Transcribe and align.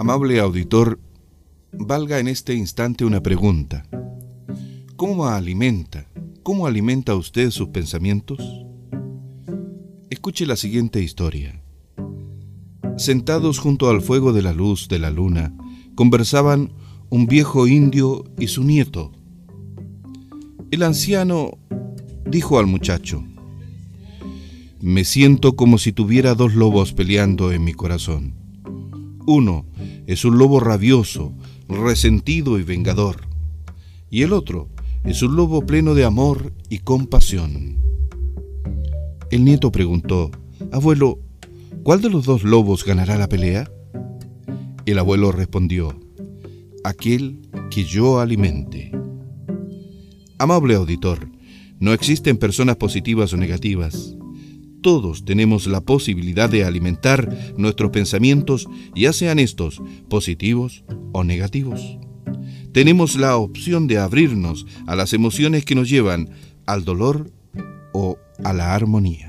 Amable 0.00 0.38
auditor, 0.38 1.00
valga 1.72 2.20
en 2.20 2.28
este 2.28 2.54
instante 2.54 3.04
una 3.04 3.20
pregunta. 3.20 3.84
¿Cómo 4.94 5.26
alimenta, 5.26 6.06
cómo 6.44 6.68
alimenta 6.68 7.16
usted 7.16 7.50
sus 7.50 7.70
pensamientos? 7.70 8.38
Escuche 10.08 10.46
la 10.46 10.54
siguiente 10.54 11.02
historia. 11.02 11.60
Sentados 12.96 13.58
junto 13.58 13.90
al 13.90 14.00
fuego 14.00 14.32
de 14.32 14.42
la 14.42 14.52
luz 14.52 14.86
de 14.86 15.00
la 15.00 15.10
luna, 15.10 15.52
conversaban 15.96 16.74
un 17.10 17.26
viejo 17.26 17.66
indio 17.66 18.22
y 18.38 18.46
su 18.46 18.62
nieto. 18.62 19.10
El 20.70 20.84
anciano 20.84 21.58
dijo 22.24 22.60
al 22.60 22.68
muchacho, 22.68 23.24
Me 24.80 25.02
siento 25.04 25.56
como 25.56 25.76
si 25.76 25.90
tuviera 25.90 26.36
dos 26.36 26.54
lobos 26.54 26.92
peleando 26.92 27.50
en 27.50 27.64
mi 27.64 27.74
corazón. 27.74 28.34
Uno 29.26 29.67
es 30.08 30.24
un 30.24 30.38
lobo 30.38 30.58
rabioso, 30.58 31.34
resentido 31.68 32.58
y 32.58 32.62
vengador, 32.62 33.28
y 34.10 34.22
el 34.22 34.32
otro 34.32 34.70
es 35.04 35.22
un 35.22 35.36
lobo 35.36 35.60
pleno 35.66 35.94
de 35.94 36.06
amor 36.06 36.54
y 36.70 36.78
compasión. 36.78 37.76
El 39.30 39.44
nieto 39.44 39.70
preguntó, 39.70 40.30
Abuelo, 40.72 41.18
¿cuál 41.82 42.00
de 42.00 42.08
los 42.08 42.24
dos 42.24 42.42
lobos 42.42 42.86
ganará 42.86 43.18
la 43.18 43.28
pelea? 43.28 43.70
El 44.86 44.98
abuelo 44.98 45.30
respondió, 45.30 45.94
aquel 46.84 47.42
que 47.70 47.84
yo 47.84 48.18
alimente. 48.18 48.90
Amable 50.38 50.74
auditor, 50.74 51.28
no 51.80 51.92
existen 51.92 52.38
personas 52.38 52.76
positivas 52.76 53.34
o 53.34 53.36
negativas. 53.36 54.16
Todos 54.82 55.24
tenemos 55.24 55.66
la 55.66 55.80
posibilidad 55.80 56.48
de 56.48 56.64
alimentar 56.64 57.54
nuestros 57.56 57.90
pensamientos, 57.90 58.68
ya 58.94 59.12
sean 59.12 59.38
estos 59.38 59.82
positivos 60.08 60.84
o 61.12 61.24
negativos. 61.24 61.98
Tenemos 62.72 63.16
la 63.16 63.36
opción 63.36 63.86
de 63.86 63.98
abrirnos 63.98 64.66
a 64.86 64.94
las 64.94 65.12
emociones 65.12 65.64
que 65.64 65.74
nos 65.74 65.88
llevan 65.88 66.30
al 66.66 66.84
dolor 66.84 67.32
o 67.92 68.18
a 68.44 68.52
la 68.52 68.74
armonía. 68.74 69.27